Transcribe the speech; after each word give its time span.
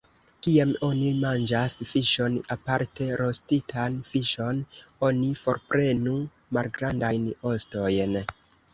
Kiam 0.45 0.69
oni 0.85 1.11
manĝas 1.23 1.75
fiŝon, 1.89 2.39
aparte 2.57 3.11
rostitan 3.21 4.01
fiŝon, 4.09 4.65
oni 5.11 5.31
forprenu 5.45 6.19
malgrandajn 6.59 7.33
ostojn. 7.57 8.23